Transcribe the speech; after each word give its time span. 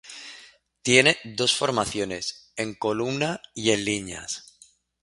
Tiene 0.81 1.19
dos 1.23 1.55
formaciones: 1.55 2.51
en 2.55 2.73
columna 2.73 3.39
y 3.53 3.69
en 3.69 3.85
líneas. 3.85 4.57